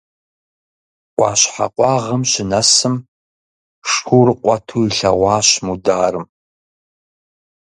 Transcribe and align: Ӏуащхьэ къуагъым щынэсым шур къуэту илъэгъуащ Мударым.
Ӏуащхьэ 1.15 1.67
къуагъым 1.75 2.21
щынэсым 2.31 2.95
шур 3.91 4.29
къуэту 4.41 4.83
илъэгъуащ 4.87 5.49
Мударым. 5.65 6.25